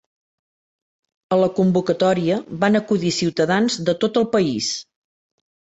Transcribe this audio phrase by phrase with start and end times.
[1.37, 4.77] A la convocatòria van acudir ciutadans de tot el país.